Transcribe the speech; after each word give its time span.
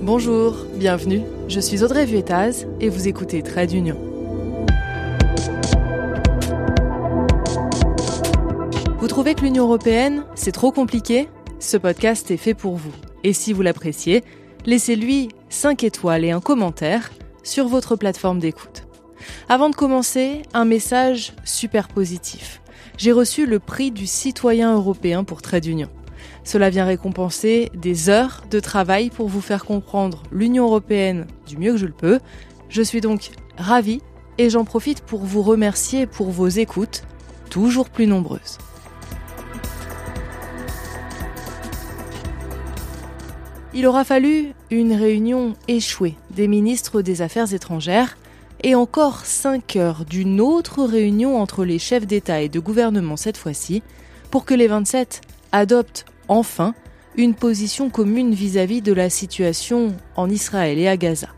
Bonjour, 0.00 0.54
bienvenue. 0.74 1.22
Je 1.48 1.60
suis 1.60 1.82
Audrey 1.82 2.04
Vuettaz 2.04 2.66
et 2.80 2.88
vous 2.88 3.08
écoutez 3.08 3.42
Trade 3.42 3.72
Union. 3.72 3.96
Vous 8.98 9.06
trouvez 9.08 9.34
que 9.34 9.42
l'Union 9.42 9.64
européenne, 9.64 10.24
c'est 10.34 10.52
trop 10.52 10.72
compliqué? 10.72 11.28
Ce 11.58 11.76
podcast 11.76 12.30
est 12.30 12.36
fait 12.36 12.54
pour 12.54 12.76
vous. 12.76 12.92
Et 13.22 13.32
si 13.32 13.52
vous 13.52 13.62
l'appréciez, 13.62 14.24
laissez-lui 14.66 15.28
5 15.48 15.84
étoiles 15.84 16.24
et 16.24 16.30
un 16.30 16.40
commentaire 16.40 17.12
sur 17.42 17.68
votre 17.68 17.96
plateforme 17.96 18.40
d'écoute. 18.40 18.86
Avant 19.48 19.70
de 19.70 19.76
commencer, 19.76 20.42
un 20.52 20.64
message 20.64 21.32
super 21.44 21.88
positif. 21.88 22.60
J'ai 22.98 23.12
reçu 23.12 23.46
le 23.46 23.58
prix 23.58 23.90
du 23.90 24.06
citoyen 24.06 24.74
européen 24.74 25.24
pour 25.24 25.40
Trade 25.42 25.66
Union. 25.66 25.88
Cela 26.44 26.70
vient 26.70 26.84
récompenser 26.84 27.70
des 27.74 28.08
heures 28.08 28.44
de 28.50 28.60
travail 28.60 29.10
pour 29.10 29.28
vous 29.28 29.40
faire 29.40 29.64
comprendre 29.64 30.22
l'Union 30.32 30.66
européenne 30.66 31.26
du 31.46 31.56
mieux 31.56 31.72
que 31.72 31.78
je 31.78 31.86
le 31.86 31.92
peux. 31.92 32.20
Je 32.68 32.82
suis 32.82 33.00
donc 33.00 33.30
ravie 33.56 34.00
et 34.38 34.50
j'en 34.50 34.64
profite 34.64 35.00
pour 35.02 35.20
vous 35.20 35.42
remercier 35.42 36.06
pour 36.06 36.30
vos 36.30 36.48
écoutes, 36.48 37.02
toujours 37.50 37.88
plus 37.88 38.06
nombreuses. 38.06 38.58
Il 43.76 43.86
aura 43.88 44.04
fallu 44.04 44.52
une 44.70 44.92
réunion 44.92 45.54
échouée 45.66 46.14
des 46.30 46.46
ministres 46.46 47.02
des 47.02 47.22
Affaires 47.22 47.52
étrangères 47.52 48.16
et 48.62 48.76
encore 48.76 49.26
5 49.26 49.76
heures 49.76 50.04
d'une 50.04 50.40
autre 50.40 50.84
réunion 50.84 51.40
entre 51.40 51.64
les 51.64 51.80
chefs 51.80 52.06
d'État 52.06 52.40
et 52.40 52.48
de 52.48 52.60
gouvernement 52.60 53.16
cette 53.16 53.36
fois-ci 53.36 53.82
pour 54.30 54.44
que 54.44 54.54
les 54.54 54.68
27 54.68 55.22
adoptent 55.50 56.06
enfin 56.28 56.74
une 57.16 57.34
position 57.34 57.90
commune 57.90 58.34
vis-à-vis 58.34 58.82
de 58.82 58.92
la 58.92 59.08
situation 59.08 59.94
en 60.16 60.28
Israël 60.28 60.78
et 60.78 60.88
à 60.88 60.96
Gaza. 60.96 61.28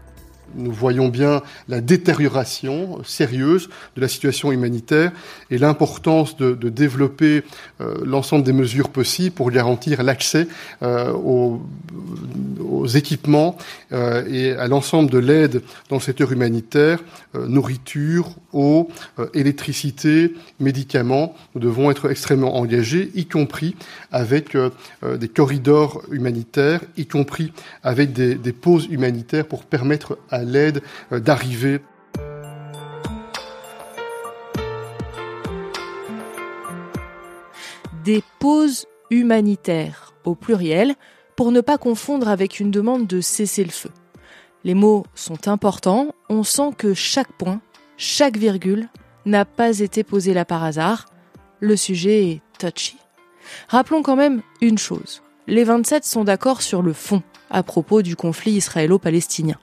Nous 0.57 0.73
voyons 0.73 1.09
bien 1.09 1.43
la 1.69 1.81
détérioration 1.81 3.03
sérieuse 3.05 3.69
de 3.95 4.01
la 4.01 4.09
situation 4.09 4.53
humanitaire 4.53 5.13
et 5.51 5.59
l'importance 5.59 6.37
de, 6.37 6.55
développer 6.69 7.43
euh, 7.81 7.95
l'ensemble 8.05 8.45
des 8.45 8.53
mesures 8.53 8.89
possibles 8.89 9.35
pour 9.35 9.51
garantir 9.51 10.03
l'accès 10.03 10.49
euh, 10.83 11.13
aux, 11.13 11.63
équipements 12.95 13.57
euh, 13.93 14.25
et 14.29 14.53
à 14.53 14.69
l'ensemble 14.69 15.11
de 15.11 15.19
l'aide 15.19 15.63
dans 15.89 15.97
le 15.97 16.03
secteur 16.03 16.33
humanitaire, 16.33 17.01
nourriture, 17.35 18.31
eau, 18.53 18.89
électricité, 19.35 20.35
médicaments. 20.61 21.35
Nous 21.55 21.61
devons 21.61 21.91
être 21.91 22.11
extrêmement 22.11 22.57
engagés, 22.57 23.11
y 23.15 23.27
compris 23.27 23.75
avec 24.13 24.57
des 25.03 25.29
corridors 25.29 26.03
humanitaires, 26.11 26.81
y 26.97 27.07
compris 27.07 27.53
avec 27.83 28.13
des, 28.13 28.37
des 28.37 28.53
pauses 28.53 28.87
humanitaires 28.91 29.47
pour 29.47 29.65
permettre 29.65 30.19
à 30.31 30.45
l'aide 30.47 30.83
euh, 31.13 31.21
d'arriver. 31.21 31.81
Des 38.05 38.23
pauses 38.39 38.87
humanitaires, 39.11 40.15
au 40.25 40.35
pluriel, 40.35 40.95
pour 41.35 41.53
ne 41.53 41.61
pas 41.61 41.79
confondre 41.79 42.29
avec 42.29 42.61
une 42.61 42.71
demande 42.71 43.07
de 43.07 43.21
cesser 43.21 43.65
le 43.65 43.71
feu. 43.71 43.91
Les 44.65 44.75
mots 44.75 45.05
sont 45.15 45.49
importants, 45.49 46.09
on 46.29 46.43
sent 46.43 46.71
que 46.77 46.95
chaque 46.95 47.33
point, 47.33 47.61
chaque 47.97 48.37
virgule, 48.37 48.89
n'a 49.27 49.45
pas 49.45 49.81
été 49.81 50.05
posé 50.05 50.35
là 50.35 50.45
par 50.45 50.65
hasard. 50.65 51.07
Le 51.61 51.77
sujet 51.77 52.31
est 52.31 52.41
touchy. 52.59 52.97
Rappelons 53.69 54.03
quand 54.03 54.17
même 54.17 54.43
une 54.61 54.79
chose. 54.79 55.23
Les 55.47 55.65
27 55.65 56.05
sont 56.05 56.25
d'accord 56.25 56.63
sur 56.63 56.83
le 56.83 56.93
fond 56.93 57.23
à 57.51 57.63
propos 57.63 58.03
du 58.03 58.17
conflit 58.17 58.53
israélo-palestinien. 58.53 59.57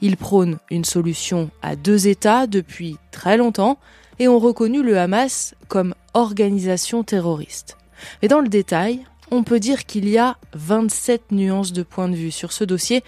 Ils 0.00 0.16
prônent 0.16 0.58
une 0.70 0.84
solution 0.84 1.50
à 1.62 1.76
deux 1.76 2.08
États 2.08 2.46
depuis 2.46 2.96
très 3.10 3.36
longtemps 3.36 3.78
et 4.18 4.28
ont 4.28 4.38
reconnu 4.38 4.82
le 4.82 4.98
Hamas 4.98 5.54
comme 5.68 5.94
organisation 6.14 7.02
terroriste. 7.02 7.76
Mais 8.22 8.28
dans 8.28 8.40
le 8.40 8.48
détail, 8.48 9.04
on 9.30 9.42
peut 9.42 9.60
dire 9.60 9.86
qu'il 9.86 10.08
y 10.08 10.18
a 10.18 10.36
27 10.54 11.32
nuances 11.32 11.72
de 11.72 11.82
point 11.82 12.08
de 12.08 12.14
vue 12.14 12.30
sur 12.30 12.52
ce 12.52 12.64
dossier 12.64 13.02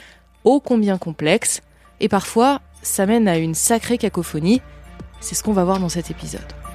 ô 0.45 0.61
combien 0.61 0.97
complexe, 0.97 1.61
et 2.01 2.09
parfois 2.09 2.61
ça 2.83 3.07
mène 3.07 3.29
à 3.29 3.37
une 3.37 3.55
sacrée 3.55 3.99
cacophonie. 3.99 4.63
C'est 5.21 5.35
ce 5.35 5.43
qu'on 5.43 5.53
va 5.53 5.65
voir 5.65 5.81
dans 5.81 5.89
cet 5.89 6.11
épisode. 6.11 6.66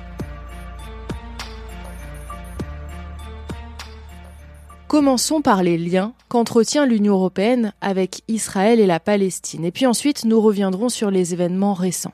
Commençons 4.91 5.41
par 5.41 5.63
les 5.63 5.77
liens 5.77 6.11
qu'entretient 6.27 6.85
l'Union 6.85 7.13
européenne 7.13 7.71
avec 7.79 8.23
Israël 8.27 8.77
et 8.81 8.85
la 8.85 8.99
Palestine. 8.99 9.63
Et 9.63 9.71
puis 9.71 9.85
ensuite, 9.85 10.25
nous 10.25 10.41
reviendrons 10.41 10.89
sur 10.89 11.09
les 11.09 11.31
événements 11.31 11.73
récents. 11.73 12.11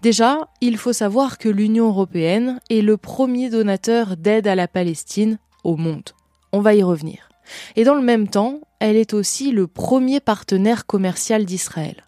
Déjà, 0.00 0.48
il 0.62 0.78
faut 0.78 0.94
savoir 0.94 1.36
que 1.36 1.50
l'Union 1.50 1.88
européenne 1.88 2.60
est 2.70 2.80
le 2.80 2.96
premier 2.96 3.50
donateur 3.50 4.16
d'aide 4.16 4.46
à 4.46 4.54
la 4.54 4.66
Palestine 4.68 5.38
au 5.64 5.76
monde. 5.76 6.12
On 6.54 6.62
va 6.62 6.74
y 6.74 6.82
revenir. 6.82 7.28
Et 7.76 7.84
dans 7.84 7.94
le 7.94 8.00
même 8.00 8.26
temps, 8.26 8.60
elle 8.78 8.96
est 8.96 9.12
aussi 9.12 9.50
le 9.50 9.66
premier 9.66 10.20
partenaire 10.20 10.86
commercial 10.86 11.44
d'Israël. 11.44 12.06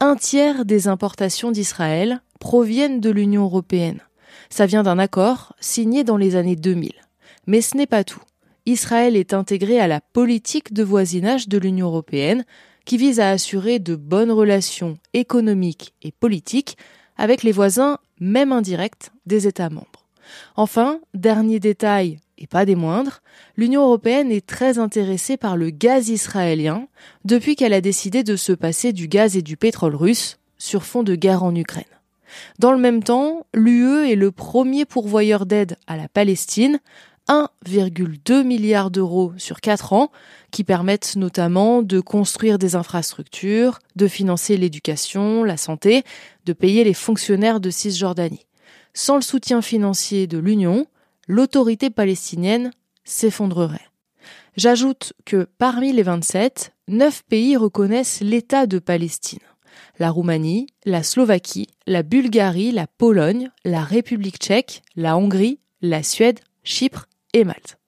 Un 0.00 0.16
tiers 0.16 0.64
des 0.64 0.88
importations 0.88 1.52
d'Israël 1.52 2.22
proviennent 2.40 2.98
de 2.98 3.10
l'Union 3.10 3.44
européenne. 3.44 4.00
Ça 4.50 4.66
vient 4.66 4.82
d'un 4.82 4.98
accord 4.98 5.54
signé 5.60 6.02
dans 6.02 6.16
les 6.16 6.34
années 6.34 6.56
2000. 6.56 6.90
Mais 7.46 7.60
ce 7.60 7.76
n'est 7.76 7.86
pas 7.86 8.02
tout. 8.02 8.20
Israël 8.66 9.16
est 9.16 9.34
intégré 9.34 9.78
à 9.78 9.86
la 9.86 10.00
politique 10.00 10.72
de 10.72 10.82
voisinage 10.82 11.48
de 11.48 11.58
l'Union 11.58 11.88
européenne 11.88 12.44
qui 12.86 12.96
vise 12.96 13.20
à 13.20 13.30
assurer 13.30 13.78
de 13.78 13.94
bonnes 13.94 14.32
relations 14.32 14.98
économiques 15.12 15.94
et 16.02 16.12
politiques 16.12 16.78
avec 17.16 17.42
les 17.42 17.52
voisins, 17.52 17.98
même 18.20 18.52
indirects, 18.52 19.10
des 19.26 19.46
États 19.46 19.70
membres. 19.70 20.06
Enfin, 20.56 21.00
dernier 21.12 21.60
détail, 21.60 22.18
et 22.38 22.46
pas 22.46 22.64
des 22.64 22.74
moindres, 22.74 23.20
l'Union 23.56 23.82
européenne 23.82 24.32
est 24.32 24.46
très 24.46 24.78
intéressée 24.78 25.36
par 25.36 25.56
le 25.56 25.70
gaz 25.70 26.08
israélien 26.08 26.88
depuis 27.24 27.56
qu'elle 27.56 27.74
a 27.74 27.80
décidé 27.80 28.22
de 28.22 28.34
se 28.34 28.52
passer 28.52 28.92
du 28.92 29.08
gaz 29.08 29.36
et 29.36 29.42
du 29.42 29.56
pétrole 29.56 29.94
russe 29.94 30.38
sur 30.58 30.84
fond 30.84 31.02
de 31.02 31.14
guerre 31.14 31.44
en 31.44 31.54
Ukraine. 31.54 31.84
Dans 32.58 32.72
le 32.72 32.78
même 32.78 33.02
temps, 33.02 33.46
l'UE 33.54 34.10
est 34.10 34.16
le 34.16 34.32
premier 34.32 34.84
pourvoyeur 34.84 35.46
d'aide 35.46 35.76
à 35.86 35.96
la 35.96 36.08
Palestine 36.08 36.80
1,2 37.28 38.42
milliard 38.42 38.90
d'euros 38.90 39.32
sur 39.38 39.60
4 39.60 39.92
ans, 39.92 40.10
qui 40.50 40.64
permettent 40.64 41.16
notamment 41.16 41.82
de 41.82 42.00
construire 42.00 42.58
des 42.58 42.74
infrastructures, 42.76 43.78
de 43.96 44.06
financer 44.06 44.56
l'éducation, 44.56 45.42
la 45.42 45.56
santé, 45.56 46.04
de 46.44 46.52
payer 46.52 46.84
les 46.84 46.94
fonctionnaires 46.94 47.60
de 47.60 47.70
Cisjordanie. 47.70 48.46
Sans 48.92 49.16
le 49.16 49.22
soutien 49.22 49.62
financier 49.62 50.26
de 50.26 50.38
l'Union, 50.38 50.86
l'autorité 51.26 51.90
palestinienne 51.90 52.70
s'effondrerait. 53.04 53.88
J'ajoute 54.56 55.14
que 55.24 55.48
parmi 55.58 55.92
les 55.92 56.02
27, 56.02 56.72
9 56.88 57.24
pays 57.24 57.56
reconnaissent 57.56 58.20
l'État 58.20 58.66
de 58.66 58.78
Palestine. 58.78 59.40
La 59.98 60.10
Roumanie, 60.10 60.66
la 60.84 61.02
Slovaquie, 61.02 61.68
la 61.86 62.02
Bulgarie, 62.02 62.70
la 62.70 62.86
Pologne, 62.86 63.50
la 63.64 63.82
République 63.82 64.38
tchèque, 64.38 64.82
la 64.94 65.16
Hongrie, 65.16 65.58
la 65.82 66.02
Suède, 66.02 66.40
Chypre 66.62 67.08
et 67.34 67.44
Malte. 67.44 67.78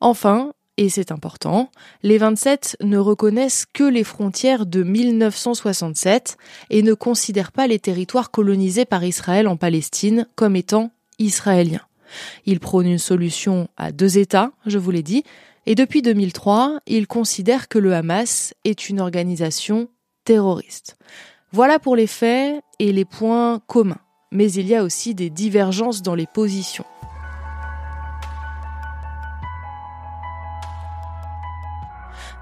Enfin, 0.00 0.52
et 0.76 0.88
c'est 0.88 1.10
important, 1.10 1.70
les 2.04 2.18
27 2.18 2.76
ne 2.82 2.98
reconnaissent 2.98 3.66
que 3.66 3.82
les 3.82 4.04
frontières 4.04 4.64
de 4.64 4.84
1967 4.84 6.36
et 6.70 6.82
ne 6.82 6.94
considèrent 6.94 7.50
pas 7.50 7.66
les 7.66 7.80
territoires 7.80 8.30
colonisés 8.30 8.84
par 8.84 9.02
Israël 9.02 9.48
en 9.48 9.56
Palestine 9.56 10.28
comme 10.36 10.54
étant 10.54 10.92
israéliens. 11.18 11.82
Ils 12.46 12.60
prônent 12.60 12.86
une 12.86 12.98
solution 12.98 13.68
à 13.76 13.90
deux 13.90 14.18
États, 14.18 14.52
je 14.66 14.78
vous 14.78 14.92
l'ai 14.92 15.02
dit, 15.02 15.24
et 15.66 15.74
depuis 15.74 16.00
2003, 16.00 16.78
ils 16.86 17.08
considèrent 17.08 17.68
que 17.68 17.80
le 17.80 17.92
Hamas 17.92 18.54
est 18.64 18.88
une 18.88 19.00
organisation 19.00 19.88
terroriste. 20.24 20.96
Voilà 21.50 21.80
pour 21.80 21.96
les 21.96 22.06
faits 22.06 22.62
et 22.78 22.92
les 22.92 23.04
points 23.04 23.60
communs, 23.66 24.00
mais 24.30 24.50
il 24.52 24.68
y 24.68 24.76
a 24.76 24.84
aussi 24.84 25.16
des 25.16 25.28
divergences 25.28 26.02
dans 26.02 26.14
les 26.14 26.26
positions. 26.26 26.84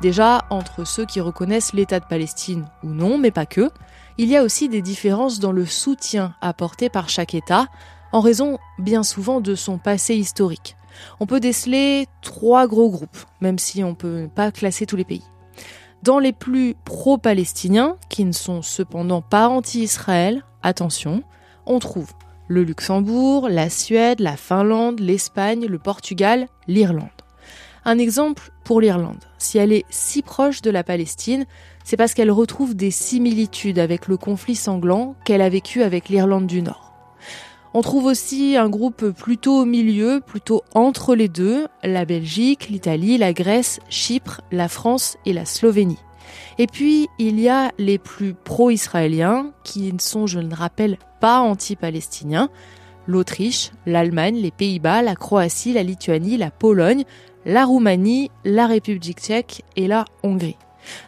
Déjà, 0.02 0.44
entre 0.50 0.87
ceux 0.87 1.06
qui 1.06 1.20
reconnaissent 1.20 1.72
l'État 1.72 2.00
de 2.00 2.04
Palestine 2.04 2.66
ou 2.82 2.88
non, 2.88 3.19
mais 3.19 3.31
pas 3.31 3.46
que, 3.46 3.70
il 4.19 4.28
y 4.28 4.37
a 4.37 4.43
aussi 4.43 4.69
des 4.69 4.82
différences 4.82 5.40
dans 5.40 5.52
le 5.52 5.66
soutien 5.66 6.34
apporté 6.40 6.88
par 6.88 7.08
chaque 7.08 7.34
État, 7.34 7.66
en 8.12 8.20
raison 8.20 8.58
bien 8.78 9.02
souvent 9.02 9.40
de 9.40 9.54
son 9.54 9.78
passé 9.78 10.14
historique. 10.14 10.76
On 11.20 11.26
peut 11.26 11.40
déceler 11.40 12.06
trois 12.22 12.66
gros 12.66 12.90
groupes, 12.90 13.19
même 13.40 13.58
si 13.58 13.84
on 13.84 13.90
ne 13.90 13.94
peut 13.94 14.28
pas 14.34 14.52
classer 14.52 14.87
tous 14.87 14.96
les 14.96 15.04
pays. 15.04 15.25
Dans 16.02 16.19
les 16.19 16.32
plus 16.32 16.75
pro-palestiniens, 16.84 17.96
qui 18.08 18.25
ne 18.25 18.32
sont 18.32 18.62
cependant 18.62 19.22
pas 19.22 19.49
anti-Israël, 19.49 20.44
attention, 20.62 21.22
on 21.66 21.78
trouve 21.78 22.12
le 22.49 22.62
Luxembourg, 22.62 23.49
la 23.49 23.70
Suède, 23.70 24.20
la 24.20 24.37
Finlande, 24.37 25.00
l'Espagne, 25.00 25.66
le 25.66 25.78
Portugal, 25.78 26.46
l'Irlande. 26.69 27.08
Un 27.88 27.99
exemple 27.99 28.50
pour 28.65 28.81
l'Irlande. 28.81 29.23
Si 29.38 29.59
elle 29.59 29.73
est 29.73 29.85
si 29.91 30.21
proche 30.21 30.61
de 30.61 30.73
la 30.73 30.83
Palestine, 30.83 31.47
c'est 31.85 31.97
parce 31.97 32.15
qu'elle 32.15 32.33
retrouve 32.33 32.75
des 32.75 32.91
similitudes 32.91 33.79
avec 33.79 34.09
le 34.09 34.17
conflit 34.17 34.56
sanglant 34.56 35.15
qu'elle 35.25 35.41
a 35.41 35.49
vécu 35.49 35.85
avec 35.85 36.09
l'Irlande 36.09 36.49
du 36.49 36.62
Nord. 36.62 36.93
On 37.75 37.83
trouve 37.83 38.06
aussi 38.06 38.56
un 38.56 38.69
groupe 38.69 39.11
plutôt 39.11 39.61
au 39.61 39.65
milieu, 39.65 40.21
plutôt 40.21 40.65
entre 40.75 41.15
les 41.15 41.29
deux, 41.29 41.69
la 41.85 42.05
Belgique, 42.05 42.71
l'Italie, 42.71 43.19
la 43.19 43.33
Grèce, 43.33 43.79
Chypre, 43.88 44.41
la 44.50 44.67
France 44.67 45.17
et 45.25 45.33
la 45.33 45.44
Slovénie. 45.44 46.00
Et 46.59 46.67
puis, 46.67 47.06
il 47.21 47.38
y 47.38 47.49
a 47.49 47.71
les 47.79 47.99
plus 47.99 48.35
pro-israéliens, 48.35 49.53
qui 49.62 49.93
ne 49.93 50.00
sont, 50.00 50.27
je 50.27 50.41
ne 50.41 50.56
rappelle, 50.56 50.99
pas 51.21 51.38
anti-palestiniens, 51.38 52.50
l'Autriche, 53.06 53.71
l'Allemagne, 53.87 54.37
les 54.37 54.50
Pays-Bas, 54.50 55.03
la 55.03 55.15
Croatie, 55.15 55.73
la 55.73 55.85
Lituanie, 55.85 56.37
la 56.37 56.50
Pologne, 56.50 57.05
la 57.46 57.64
Roumanie, 57.64 58.31
la 58.44 58.66
République 58.66 59.20
tchèque 59.20 59.62
et 59.76 59.87
la 59.87 60.04
Hongrie. 60.22 60.58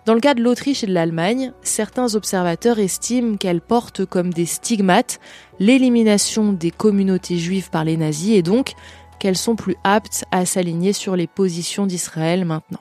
Dans 0.07 0.15
le 0.15 0.21
cas 0.21 0.35
de 0.35 0.43
l'Autriche 0.43 0.83
et 0.85 0.87
de 0.87 0.95
l'Allemagne, 0.95 1.53
certains 1.63 2.15
observateurs 2.15 2.79
estiment 2.79 3.37
qu'elles 3.37 3.61
portent 3.61 4.05
comme 4.05 4.33
des 4.33 4.47
stigmates 4.47 5.21
l'élimination 5.59 6.53
des 6.53 6.71
communautés 6.71 7.39
juives 7.39 7.71
par 7.71 7.85
les 7.85 7.97
nazis 7.97 8.37
et 8.37 8.43
donc 8.43 8.73
qu'elles 9.19 9.37
sont 9.37 9.57
plus 9.57 9.77
aptes 9.85 10.25
à 10.31 10.47
s'aligner 10.47 10.93
sur 10.93 11.17
les 11.17 11.27
positions 11.27 11.87
d'Israël 11.87 12.45
maintenant. 12.45 12.81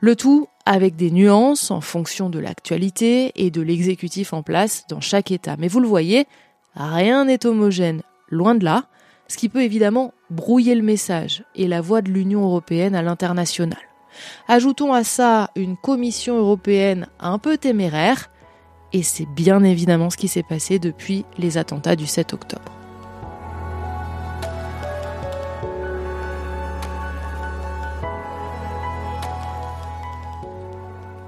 Le 0.00 0.16
tout 0.16 0.48
avec 0.64 0.96
des 0.96 1.10
nuances 1.10 1.70
en 1.70 1.82
fonction 1.82 2.30
de 2.30 2.38
l'actualité 2.38 3.32
et 3.36 3.50
de 3.50 3.60
l'exécutif 3.60 4.32
en 4.32 4.42
place 4.42 4.84
dans 4.88 5.00
chaque 5.00 5.30
État. 5.30 5.56
Mais 5.58 5.68
vous 5.68 5.80
le 5.80 5.88
voyez, 5.88 6.26
rien 6.74 7.26
n'est 7.26 7.46
homogène, 7.46 8.02
loin 8.30 8.54
de 8.54 8.64
là, 8.64 8.84
ce 9.28 9.36
qui 9.36 9.48
peut 9.48 9.62
évidemment 9.62 10.14
brouiller 10.30 10.74
le 10.74 10.82
message 10.82 11.44
et 11.54 11.68
la 11.68 11.80
voix 11.80 12.02
de 12.02 12.10
l'Union 12.10 12.42
européenne 12.42 12.94
à 12.94 13.02
l'international. 13.02 13.78
Ajoutons 14.48 14.94
à 14.94 15.04
ça 15.04 15.50
une 15.54 15.76
Commission 15.76 16.38
européenne 16.38 17.06
un 17.20 17.38
peu 17.38 17.58
téméraire, 17.58 18.30
et 18.92 19.02
c'est 19.02 19.26
bien 19.26 19.62
évidemment 19.62 20.10
ce 20.10 20.16
qui 20.16 20.28
s'est 20.28 20.42
passé 20.42 20.78
depuis 20.78 21.24
les 21.36 21.58
attentats 21.58 21.94
du 21.94 22.06
7 22.06 22.32
octobre. 22.32 22.72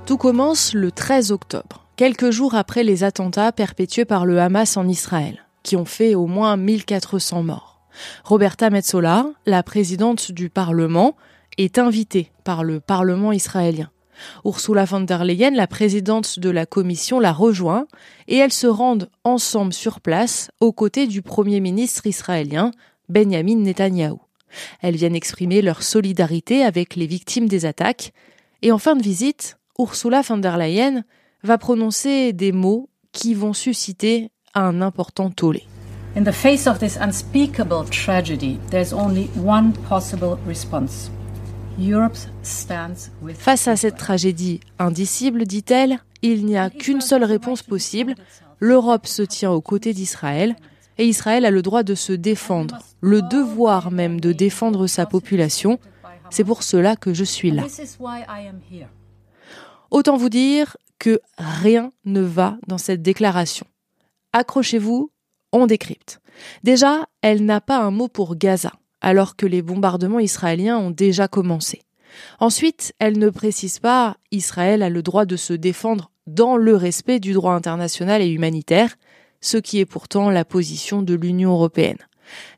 Tout 0.07 0.17
commence 0.17 0.75
le 0.75 0.91
13 0.91 1.31
octobre, 1.31 1.85
quelques 1.95 2.31
jours 2.31 2.57
après 2.57 2.83
les 2.83 3.05
attentats 3.05 3.53
perpétués 3.53 4.05
par 4.05 4.27
le 4.27 4.41
Hamas 4.41 4.77
en 4.77 4.89
Israël, 4.89 5.47
qui 5.63 5.77
ont 5.77 5.85
fait 5.85 6.17
au 6.17 6.27
moins 6.27 6.57
1400 6.57 7.45
morts. 7.45 7.70
Roberta 8.25 8.71
Metsola, 8.71 9.27
la 9.47 9.63
présidente 9.63 10.33
du 10.33 10.51
Parlement, 10.51 11.17
est 11.59 11.79
invitée 11.79 12.31
par 12.45 12.65
le 12.65 12.81
Parlement 12.81 13.33
israélien. 13.33 13.91
Ursula 14.45 14.85
von 14.85 15.01
der 15.01 15.25
Leyen, 15.25 15.51
la 15.51 15.67
présidente 15.67 16.39
de 16.39 16.51
la 16.51 16.67
commission, 16.67 17.21
la 17.21 17.33
rejoint 17.33 17.87
et 18.29 18.37
elles 18.37 18.53
se 18.53 18.67
rendent 18.67 19.09
ensemble 19.25 19.73
sur 19.73 20.01
place 20.01 20.51
aux 20.61 20.73
côtés 20.73 21.07
du 21.07 21.23
Premier 21.23 21.61
ministre 21.61 22.07
israélien, 22.07 22.71
Benjamin 23.09 23.57
Netanyahou. 23.57 24.21
Elles 24.83 24.97
viennent 24.97 25.15
exprimer 25.15 25.63
leur 25.63 25.83
solidarité 25.83 26.65
avec 26.65 26.97
les 26.97 27.07
victimes 27.07 27.49
des 27.49 27.67
attaques 27.67 28.13
et 28.63 28.73
en 28.73 28.79
fin 28.79 28.97
de 28.97 29.03
visite, 29.03 29.59
Ursula 29.79 30.23
von 30.23 30.39
der 30.39 30.59
Leyen 30.59 31.05
va 31.43 31.57
prononcer 31.57 32.33
des 32.33 32.53
mots 32.53 32.91
qui 33.13 33.35
vont 33.35 33.55
susciter 33.55 34.31
un 34.55 34.83
important 34.83 35.31
tollé. 35.31 35.70
In 36.17 36.25
the 36.25 36.33
face 36.33 36.67
of 36.67 36.79
this 36.81 36.97
unspeakable 36.97 37.85
tragedy, 37.85 38.59
there's 38.71 38.93
only 38.93 39.31
one 39.37 39.73
possible 39.89 40.39
response. 40.47 41.11
Face 43.35 43.69
à 43.69 43.77
cette 43.77 43.97
tragédie 43.97 44.61
indicible, 44.79 45.45
dit-elle, 45.47 46.01
il 46.21 46.45
n'y 46.45 46.59
a 46.59 46.69
qu'une 46.69 47.01
seule 47.01 47.25
réponse 47.25 47.63
possible. 47.63 48.15
L'Europe 48.59 49.07
se 49.07 49.23
tient 49.23 49.53
aux 49.53 49.63
côtés 49.63 49.95
d'Israël 49.95 50.57
et 50.99 51.07
Israël 51.07 51.47
a 51.47 51.51
le 51.51 51.63
droit 51.63 51.83
de 51.83 51.95
se 51.95 52.13
défendre, 52.13 52.79
le 53.01 53.23
devoir 53.23 53.91
même 53.91 54.21
de 54.21 54.33
défendre 54.33 54.87
sa 54.87 55.07
population. 55.07 55.79
C'est 56.29 56.45
pour 56.45 56.63
cela 56.63 56.97
que 56.97 57.15
je 57.15 57.25
suis 57.25 57.51
là. 57.51 57.65
Autant 59.91 60.17
vous 60.17 60.29
dire 60.29 60.77
que 60.99 61.21
rien 61.39 61.93
ne 62.05 62.21
va 62.21 62.59
dans 62.67 62.79
cette 62.79 63.01
déclaration. 63.01 63.67
Accrochez-vous, 64.35 65.11
on 65.53 65.67
décrypte. 65.67 66.21
Déjà, 66.63 67.07
elle 67.23 67.45
n'a 67.45 67.61
pas 67.61 67.79
un 67.79 67.91
mot 67.91 68.09
pour 68.09 68.37
Gaza 68.37 68.73
alors 69.01 69.37
que 69.37 69.47
les 69.47 69.63
bombardements 69.63 70.19
israéliens 70.19 70.79
ont 70.79 70.91
déjà 70.91 71.29
commencé. 71.29 71.83
Ensuite, 72.39 72.93
elle 72.99 73.19
ne 73.19 73.31
précise 73.31 73.79
pas 73.79 74.17
Israël 74.31 74.83
a 74.83 74.91
le 74.91 75.03
droit 75.03 75.25
de 75.25 75.37
se 75.37 75.53
défendre 75.53 76.11
dans 76.27 76.57
le 76.57 76.77
respect 76.77 77.21
du 77.21 77.33
droit 77.33 77.55
international 77.55 78.23
et 78.23 78.29
humanitaire, 78.29 78.97
ce 79.41 79.57
qui 79.57 79.79
est 79.79 79.87
pourtant 79.87 80.31
la 80.31 80.45
position 80.45 81.03
de 81.03 81.15
l'Union 81.15 81.53
européenne. 81.53 81.99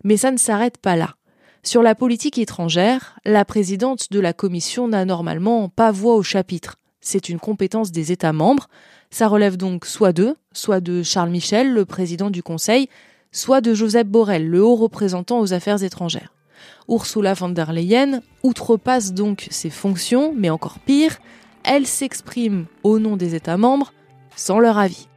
Mais 0.04 0.16
ça 0.16 0.30
ne 0.30 0.36
s'arrête 0.36 0.78
pas 0.78 0.96
là. 0.96 1.14
Sur 1.62 1.82
la 1.82 1.94
politique 1.94 2.38
étrangère, 2.38 3.18
la 3.24 3.44
présidente 3.44 4.10
de 4.10 4.18
la 4.18 4.32
Commission 4.32 4.88
n'a 4.88 5.04
normalement 5.04 5.68
pas 5.68 5.92
voix 5.92 6.16
au 6.16 6.22
chapitre. 6.22 6.76
C'est 7.00 7.28
une 7.28 7.38
compétence 7.38 7.92
des 7.92 8.10
États 8.10 8.32
membres. 8.32 8.68
Ça 9.12 9.28
relève 9.28 9.58
donc 9.58 9.84
soit 9.84 10.14
d'eux, 10.14 10.36
soit 10.54 10.80
de 10.80 11.02
Charles 11.02 11.28
Michel, 11.28 11.74
le 11.74 11.84
président 11.84 12.30
du 12.30 12.42
Conseil, 12.42 12.88
soit 13.30 13.60
de 13.60 13.74
Joseph 13.74 14.06
Borrell, 14.06 14.48
le 14.48 14.64
haut 14.64 14.74
représentant 14.74 15.38
aux 15.38 15.52
affaires 15.52 15.82
étrangères. 15.82 16.32
Ursula 16.88 17.34
von 17.34 17.50
der 17.50 17.74
Leyen 17.74 18.22
outrepasse 18.42 19.12
donc 19.12 19.48
ses 19.50 19.68
fonctions, 19.68 20.32
mais 20.34 20.48
encore 20.48 20.78
pire, 20.78 21.18
elle 21.62 21.86
s'exprime 21.86 22.64
au 22.84 22.98
nom 22.98 23.18
des 23.18 23.34
États 23.34 23.58
membres 23.58 23.92
sans 24.34 24.58
leur 24.58 24.78
avis. 24.78 25.08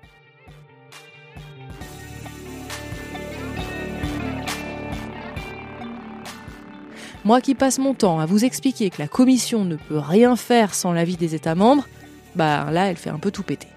Moi 7.23 7.39
qui 7.39 7.55
passe 7.55 7.79
mon 7.79 7.93
temps 7.93 8.19
à 8.19 8.25
vous 8.25 8.43
expliquer 8.43 8.89
que 8.89 9.01
la 9.01 9.07
Commission 9.07 9.63
ne 9.63 9.77
peut 9.77 9.99
rien 9.99 10.35
faire 10.35 10.73
sans 10.73 10.91
l'avis 10.91 11.15
des 11.15 11.33
États 11.33 11.55
membres, 11.55 11.87
bah 12.35 12.69
là 12.71 12.87
elle 12.87 12.97
fait 12.97 13.09
un 13.09 13.19
peu 13.19 13.31
tout 13.31 13.41
péter. 13.41 13.69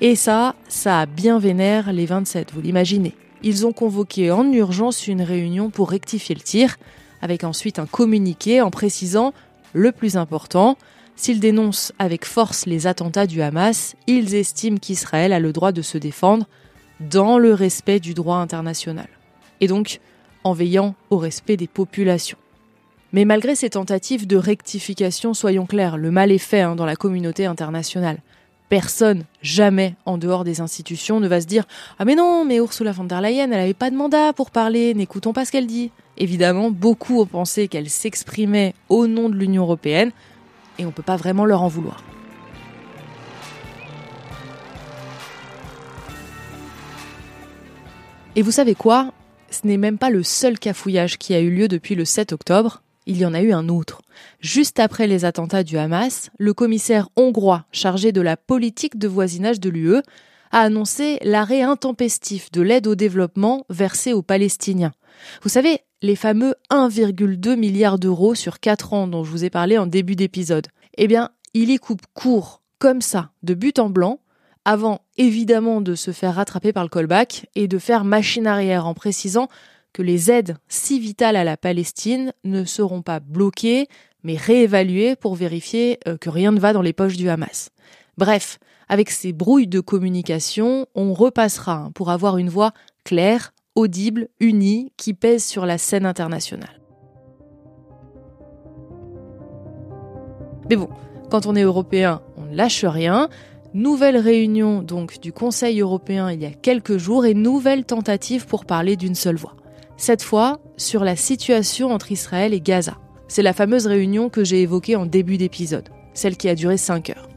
Et 0.00 0.16
ça, 0.16 0.54
ça 0.68 1.00
a 1.00 1.06
bien 1.06 1.38
vénère 1.38 1.92
les 1.92 2.06
27, 2.06 2.52
vous 2.52 2.60
l'imaginez 2.60 3.14
ils 3.42 3.66
ont 3.66 3.72
convoqué 3.72 4.30
en 4.30 4.50
urgence 4.52 5.06
une 5.06 5.22
réunion 5.22 5.70
pour 5.70 5.90
rectifier 5.90 6.34
le 6.34 6.40
tir, 6.40 6.76
avec 7.22 7.44
ensuite 7.44 7.78
un 7.78 7.86
communiqué 7.86 8.60
en 8.60 8.70
précisant 8.70 9.32
le 9.72 9.92
plus 9.92 10.16
important, 10.16 10.76
s'ils 11.16 11.40
dénoncent 11.40 11.92
avec 11.98 12.24
force 12.24 12.66
les 12.66 12.86
attentats 12.86 13.26
du 13.26 13.42
Hamas, 13.42 13.94
ils 14.06 14.34
estiment 14.34 14.78
qu'Israël 14.78 15.32
a 15.32 15.38
le 15.38 15.52
droit 15.52 15.72
de 15.72 15.82
se 15.82 15.96
défendre 15.96 16.46
dans 16.98 17.38
le 17.38 17.54
respect 17.54 18.00
du 18.00 18.14
droit 18.14 18.38
international. 18.38 19.08
Et 19.60 19.68
donc 19.68 20.00
en 20.44 20.52
veillant 20.52 20.94
au 21.10 21.18
respect 21.18 21.56
des 21.56 21.66
populations. 21.66 22.38
Mais 23.12 23.24
malgré 23.24 23.54
ces 23.54 23.70
tentatives 23.70 24.26
de 24.26 24.36
rectification, 24.36 25.34
soyons 25.34 25.66
clairs, 25.66 25.96
le 25.96 26.10
mal 26.10 26.32
est 26.32 26.38
fait 26.38 26.60
hein, 26.60 26.74
dans 26.74 26.84
la 26.84 26.96
communauté 26.96 27.46
internationale 27.46 28.18
personne, 28.68 29.24
jamais 29.42 29.94
en 30.04 30.18
dehors 30.18 30.44
des 30.44 30.60
institutions, 30.60 31.20
ne 31.20 31.28
va 31.28 31.40
se 31.40 31.46
dire 31.46 31.64
Ah 31.98 32.04
mais 32.04 32.14
non, 32.14 32.44
mais 32.44 32.56
Ursula 32.56 32.92
von 32.92 33.04
der 33.04 33.20
Leyen, 33.20 33.44
elle 33.44 33.50
n'avait 33.50 33.74
pas 33.74 33.90
de 33.90 33.96
mandat 33.96 34.32
pour 34.32 34.50
parler, 34.50 34.94
n'écoutons 34.94 35.32
pas 35.32 35.44
ce 35.44 35.52
qu'elle 35.52 35.66
dit. 35.66 35.90
Évidemment, 36.16 36.70
beaucoup 36.70 37.20
ont 37.20 37.26
pensé 37.26 37.68
qu'elle 37.68 37.90
s'exprimait 37.90 38.74
au 38.88 39.06
nom 39.06 39.28
de 39.28 39.34
l'Union 39.34 39.62
européenne, 39.62 40.12
et 40.78 40.84
on 40.84 40.88
ne 40.88 40.92
peut 40.92 41.02
pas 41.02 41.16
vraiment 41.16 41.44
leur 41.44 41.62
en 41.62 41.68
vouloir. 41.68 42.02
Et 48.34 48.42
vous 48.42 48.50
savez 48.50 48.74
quoi? 48.74 49.12
Ce 49.50 49.66
n'est 49.66 49.78
même 49.78 49.96
pas 49.96 50.10
le 50.10 50.22
seul 50.22 50.58
cafouillage 50.58 51.16
qui 51.16 51.34
a 51.34 51.40
eu 51.40 51.50
lieu 51.50 51.68
depuis 51.68 51.94
le 51.94 52.04
7 52.04 52.32
octobre 52.32 52.82
il 53.06 53.18
y 53.18 53.24
en 53.24 53.34
a 53.34 53.40
eu 53.40 53.52
un 53.52 53.68
autre. 53.68 54.02
Juste 54.40 54.80
après 54.80 55.06
les 55.06 55.24
attentats 55.24 55.62
du 55.62 55.78
Hamas, 55.78 56.30
le 56.38 56.52
commissaire 56.52 57.08
hongrois 57.16 57.64
chargé 57.72 58.12
de 58.12 58.20
la 58.20 58.36
politique 58.36 58.98
de 58.98 59.08
voisinage 59.08 59.60
de 59.60 59.70
l'UE 59.70 60.02
a 60.52 60.60
annoncé 60.60 61.18
l'arrêt 61.22 61.62
intempestif 61.62 62.50
de 62.52 62.62
l'aide 62.62 62.86
au 62.86 62.94
développement 62.94 63.64
versée 63.70 64.12
aux 64.12 64.22
Palestiniens. 64.22 64.92
Vous 65.42 65.48
savez, 65.48 65.80
les 66.02 66.16
fameux 66.16 66.54
1,2 66.70 67.56
milliard 67.56 67.98
d'euros 67.98 68.34
sur 68.34 68.60
4 68.60 68.92
ans 68.92 69.06
dont 69.06 69.24
je 69.24 69.30
vous 69.30 69.44
ai 69.44 69.50
parlé 69.50 69.78
en 69.78 69.86
début 69.86 70.16
d'épisode. 70.16 70.66
Eh 70.98 71.08
bien, 71.08 71.30
il 71.54 71.70
y 71.70 71.78
coupe 71.78 72.02
court, 72.14 72.62
comme 72.78 73.00
ça, 73.00 73.30
de 73.42 73.54
but 73.54 73.78
en 73.78 73.88
blanc, 73.88 74.20
avant 74.64 75.00
évidemment 75.16 75.80
de 75.80 75.94
se 75.94 76.10
faire 76.10 76.34
rattraper 76.34 76.72
par 76.72 76.82
le 76.82 76.88
callback 76.88 77.46
et 77.54 77.68
de 77.68 77.78
faire 77.78 78.04
machine 78.04 78.46
arrière 78.46 78.86
en 78.86 78.94
précisant 78.94 79.48
que 79.96 80.02
les 80.02 80.30
aides 80.30 80.58
si 80.68 81.00
vitales 81.00 81.36
à 81.36 81.44
la 81.44 81.56
Palestine 81.56 82.34
ne 82.44 82.64
seront 82.66 83.00
pas 83.00 83.18
bloquées, 83.18 83.86
mais 84.24 84.36
réévaluées 84.36 85.16
pour 85.16 85.34
vérifier 85.34 85.98
euh, 86.06 86.18
que 86.18 86.28
rien 86.28 86.52
ne 86.52 86.60
va 86.60 86.74
dans 86.74 86.82
les 86.82 86.92
poches 86.92 87.16
du 87.16 87.30
Hamas. 87.30 87.70
Bref, 88.18 88.58
avec 88.90 89.08
ces 89.08 89.32
brouilles 89.32 89.68
de 89.68 89.80
communication, 89.80 90.86
on 90.94 91.14
repassera 91.14 91.88
pour 91.94 92.10
avoir 92.10 92.36
une 92.36 92.50
voix 92.50 92.72
claire, 93.04 93.54
audible, 93.74 94.28
unie, 94.38 94.92
qui 94.98 95.14
pèse 95.14 95.42
sur 95.42 95.64
la 95.64 95.78
scène 95.78 96.04
internationale. 96.04 96.78
Mais 100.68 100.76
bon, 100.76 100.90
quand 101.30 101.46
on 101.46 101.56
est 101.56 101.62
européen, 101.62 102.20
on 102.36 102.42
ne 102.42 102.54
lâche 102.54 102.84
rien. 102.84 103.30
Nouvelle 103.72 104.18
réunion 104.18 104.82
donc 104.82 105.20
du 105.20 105.32
Conseil 105.32 105.80
européen 105.80 106.30
il 106.30 106.42
y 106.42 106.46
a 106.46 106.50
quelques 106.50 106.98
jours 106.98 107.24
et 107.24 107.32
nouvelle 107.32 107.86
tentative 107.86 108.46
pour 108.46 108.66
parler 108.66 108.96
d'une 108.96 109.14
seule 109.14 109.36
voix. 109.36 109.56
Cette 109.96 110.22
fois 110.22 110.60
sur 110.76 111.04
la 111.04 111.16
situation 111.16 111.90
entre 111.90 112.12
Israël 112.12 112.52
et 112.52 112.60
Gaza. 112.60 112.98
C'est 113.28 113.42
la 113.42 113.54
fameuse 113.54 113.86
réunion 113.86 114.28
que 114.28 114.44
j'ai 114.44 114.62
évoquée 114.62 114.94
en 114.94 115.06
début 115.06 115.38
d'épisode, 115.38 115.88
celle 116.14 116.36
qui 116.36 116.48
a 116.48 116.54
duré 116.54 116.76
5 116.76 117.10
heures. 117.10 117.28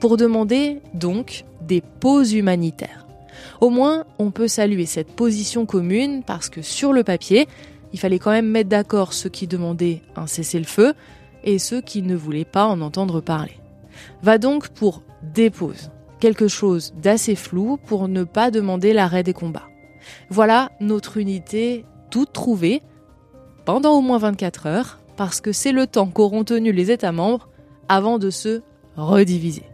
Pour 0.00 0.16
demander 0.16 0.80
donc 0.94 1.44
des 1.60 1.80
pauses 1.80 2.32
humanitaires. 2.32 3.06
Au 3.60 3.68
moins, 3.68 4.04
on 4.18 4.30
peut 4.30 4.48
saluer 4.48 4.86
cette 4.86 5.14
position 5.14 5.66
commune 5.66 6.22
parce 6.22 6.48
que 6.48 6.62
sur 6.62 6.92
le 6.92 7.02
papier, 7.02 7.48
il 7.92 7.98
fallait 7.98 8.18
quand 8.18 8.30
même 8.30 8.48
mettre 8.48 8.68
d'accord 8.68 9.12
ceux 9.12 9.28
qui 9.28 9.46
demandaient 9.46 10.02
un 10.16 10.26
cessez-le-feu 10.26 10.94
et 11.42 11.58
ceux 11.58 11.80
qui 11.80 12.02
ne 12.02 12.16
voulaient 12.16 12.44
pas 12.44 12.66
en 12.66 12.80
entendre 12.80 13.20
parler. 13.20 13.58
Va 14.22 14.38
donc 14.38 14.68
pour 14.68 15.02
dépose, 15.22 15.90
quelque 16.20 16.48
chose 16.48 16.94
d'assez 16.96 17.34
flou 17.34 17.76
pour 17.86 18.08
ne 18.08 18.24
pas 18.24 18.50
demander 18.50 18.92
l'arrêt 18.92 19.22
des 19.24 19.32
combats. 19.32 19.68
Voilà 20.30 20.70
notre 20.80 21.16
unité 21.16 21.84
toute 22.14 22.32
trouvée 22.32 22.80
pendant 23.64 23.98
au 23.98 24.00
moins 24.00 24.18
24 24.18 24.66
heures, 24.66 25.00
parce 25.16 25.40
que 25.40 25.50
c'est 25.50 25.72
le 25.72 25.88
temps 25.88 26.06
qu'auront 26.06 26.44
tenu 26.44 26.70
les 26.70 26.92
États 26.92 27.10
membres 27.10 27.48
avant 27.88 28.20
de 28.20 28.30
se 28.30 28.62
rediviser. 28.96 29.64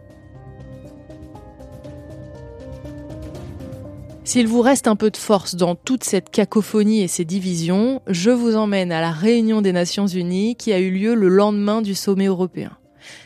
S'il 4.25 4.47
vous 4.47 4.63
reste 4.63 4.89
un 4.89 4.97
peu 4.97 5.11
de 5.11 5.19
force 5.19 5.55
dans 5.55 5.75
toute 5.75 6.03
cette 6.03 6.31
cacophonie 6.31 7.03
et 7.03 7.09
ces 7.09 7.27
divisions, 7.27 8.01
je 8.07 8.31
vous 8.31 8.57
emmène 8.57 8.91
à 8.91 9.03
la 9.03 9.11
réunion 9.11 9.61
des 9.61 9.73
Nations 9.73 10.07
Unies 10.07 10.57
qui 10.57 10.73
a 10.73 10.79
eu 10.79 10.91
lieu 10.91 11.15
le 11.15 11.29
lendemain 11.29 11.83
du 11.83 11.95
sommet 11.95 12.27
européen. 12.27 12.71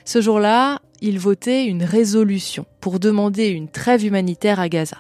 Ce 0.05 0.21
jour-là, 0.21 0.81
ils 1.03 1.21
votaient 1.21 1.67
une 1.67 1.85
résolution 1.85 2.67
pour 2.81 2.99
demander 2.99 3.47
une 3.47 3.69
trêve 3.69 4.05
humanitaire 4.05 4.59
à 4.59 4.69
Gaza. 4.69 4.97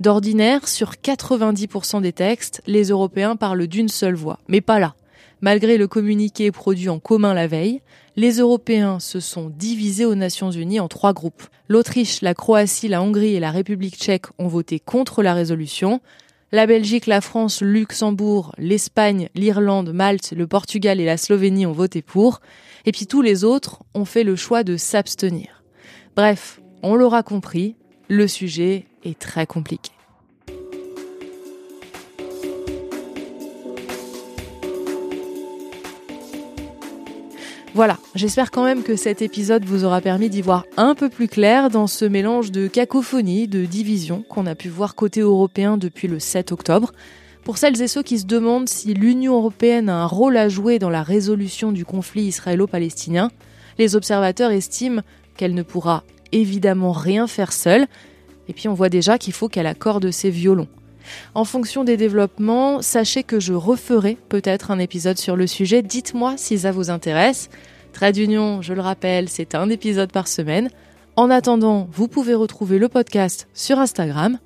D'ordinaire, 0.00 0.68
sur 0.68 0.92
90% 0.92 2.02
des 2.02 2.12
textes, 2.12 2.62
les 2.66 2.84
Européens 2.88 3.36
parlent 3.36 3.66
d'une 3.66 3.88
seule 3.88 4.14
voix, 4.14 4.38
mais 4.48 4.60
pas 4.60 4.78
là. 4.78 4.94
Malgré 5.40 5.78
le 5.78 5.86
communiqué 5.86 6.50
produit 6.50 6.88
en 6.88 6.98
commun 6.98 7.32
la 7.32 7.46
veille, 7.46 7.80
les 8.16 8.38
Européens 8.38 8.98
se 8.98 9.20
sont 9.20 9.50
divisés 9.50 10.04
aux 10.04 10.16
Nations 10.16 10.50
Unies 10.50 10.80
en 10.80 10.88
trois 10.88 11.12
groupes. 11.12 11.44
L'Autriche, 11.68 12.22
la 12.22 12.34
Croatie, 12.34 12.88
la 12.88 13.02
Hongrie 13.02 13.36
et 13.36 13.40
la 13.40 13.52
République 13.52 13.96
tchèque 13.96 14.26
ont 14.38 14.48
voté 14.48 14.80
contre 14.80 15.22
la 15.22 15.34
résolution. 15.34 16.00
La 16.50 16.66
Belgique, 16.66 17.06
la 17.06 17.20
France, 17.20 17.60
Luxembourg, 17.60 18.52
l'Espagne, 18.58 19.28
l'Irlande, 19.36 19.92
Malte, 19.92 20.32
le 20.36 20.48
Portugal 20.48 20.98
et 20.98 21.04
la 21.04 21.16
Slovénie 21.16 21.66
ont 21.66 21.72
voté 21.72 22.02
pour. 22.02 22.40
Et 22.84 22.90
puis 22.90 23.06
tous 23.06 23.22
les 23.22 23.44
autres 23.44 23.84
ont 23.94 24.04
fait 24.04 24.24
le 24.24 24.34
choix 24.34 24.64
de 24.64 24.76
s'abstenir. 24.76 25.62
Bref, 26.16 26.60
on 26.82 26.96
l'aura 26.96 27.22
compris, 27.22 27.76
le 28.08 28.26
sujet 28.26 28.86
est 29.04 29.18
très 29.18 29.46
compliqué. 29.46 29.92
Voilà, 37.74 37.98
j'espère 38.14 38.50
quand 38.50 38.64
même 38.64 38.82
que 38.82 38.96
cet 38.96 39.22
épisode 39.22 39.64
vous 39.64 39.84
aura 39.84 40.00
permis 40.00 40.30
d'y 40.30 40.42
voir 40.42 40.64
un 40.76 40.96
peu 40.96 41.08
plus 41.08 41.28
clair 41.28 41.70
dans 41.70 41.86
ce 41.86 42.04
mélange 42.04 42.50
de 42.50 42.66
cacophonie, 42.66 43.46
de 43.46 43.66
division 43.66 44.22
qu'on 44.22 44.46
a 44.46 44.56
pu 44.56 44.68
voir 44.68 44.96
côté 44.96 45.20
européen 45.20 45.76
depuis 45.76 46.08
le 46.08 46.18
7 46.18 46.50
octobre. 46.50 46.92
Pour 47.44 47.56
celles 47.56 47.80
et 47.80 47.86
ceux 47.86 48.02
qui 48.02 48.18
se 48.18 48.26
demandent 48.26 48.68
si 48.68 48.94
l'Union 48.94 49.36
européenne 49.36 49.88
a 49.90 50.02
un 50.02 50.06
rôle 50.06 50.36
à 50.38 50.48
jouer 50.48 50.80
dans 50.80 50.90
la 50.90 51.04
résolution 51.04 51.70
du 51.70 51.84
conflit 51.84 52.22
israélo-palestinien, 52.22 53.30
les 53.78 53.94
observateurs 53.94 54.50
estiment 54.50 55.02
qu'elle 55.36 55.54
ne 55.54 55.62
pourra 55.62 56.02
évidemment 56.32 56.92
rien 56.92 57.26
faire 57.26 57.52
seule, 57.52 57.86
et 58.48 58.52
puis 58.52 58.68
on 58.68 58.74
voit 58.74 58.88
déjà 58.88 59.18
qu'il 59.18 59.32
faut 59.32 59.48
qu'elle 59.48 59.66
accorde 59.66 60.10
ses 60.10 60.30
violons. 60.30 60.68
En 61.34 61.44
fonction 61.44 61.84
des 61.84 61.96
développements, 61.96 62.82
sachez 62.82 63.22
que 63.22 63.40
je 63.40 63.54
referai 63.54 64.16
peut-être 64.28 64.70
un 64.70 64.78
épisode 64.78 65.18
sur 65.18 65.36
le 65.36 65.46
sujet. 65.46 65.82
Dites-moi 65.82 66.34
si 66.36 66.58
ça 66.58 66.72
vous 66.72 66.90
intéresse. 66.90 67.48
Trade 67.92 68.14
d'union, 68.14 68.62
je 68.62 68.74
le 68.74 68.80
rappelle, 68.80 69.28
c'est 69.28 69.54
un 69.54 69.70
épisode 69.70 70.12
par 70.12 70.28
semaine. 70.28 70.70
En 71.16 71.30
attendant, 71.30 71.88
vous 71.92 72.08
pouvez 72.08 72.34
retrouver 72.34 72.78
le 72.78 72.88
podcast 72.88 73.48
sur 73.54 73.78
Instagram. 73.78 74.38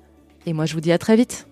Et 0.45 0.53
moi, 0.53 0.65
je 0.65 0.73
vous 0.73 0.81
dis 0.81 0.91
à 0.91 0.97
très 0.97 1.15
vite. 1.15 1.47